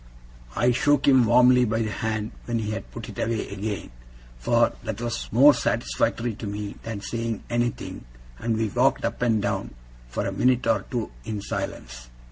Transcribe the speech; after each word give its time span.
I 0.55 0.71
shook 0.71 1.07
him 1.07 1.27
warmly 1.27 1.63
by 1.63 1.83
the 1.83 1.91
hand 1.91 2.31
when 2.45 2.57
he 2.57 2.71
had 2.71 2.89
put 2.89 3.07
it 3.07 3.19
away 3.19 3.47
again 3.49 3.91
for 4.39 4.73
that 4.83 4.99
was 4.99 5.31
more 5.31 5.53
satisfactory 5.53 6.33
to 6.37 6.47
me 6.47 6.75
than 6.81 7.01
saying 7.01 7.43
anything 7.51 8.05
and 8.39 8.57
we 8.57 8.69
walked 8.69 9.05
up 9.05 9.21
and 9.21 9.39
down, 9.43 9.75
for 10.09 10.25
a 10.25 10.31
minute 10.31 10.65
or 10.65 10.85
two, 10.89 11.11
in 11.23 11.39
silence. 11.39 12.09